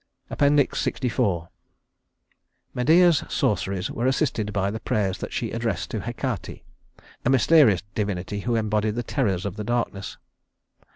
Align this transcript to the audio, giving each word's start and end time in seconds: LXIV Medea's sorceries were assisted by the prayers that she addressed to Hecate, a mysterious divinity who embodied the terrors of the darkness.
LXIV 0.31 1.49
Medea's 2.73 3.23
sorceries 3.29 3.91
were 3.91 4.07
assisted 4.07 4.51
by 4.51 4.71
the 4.71 4.79
prayers 4.79 5.19
that 5.19 5.31
she 5.31 5.51
addressed 5.51 5.91
to 5.91 5.99
Hecate, 5.99 6.63
a 7.23 7.29
mysterious 7.29 7.83
divinity 7.93 8.39
who 8.39 8.55
embodied 8.55 8.95
the 8.95 9.03
terrors 9.03 9.45
of 9.45 9.57
the 9.57 9.63
darkness. 9.63 10.17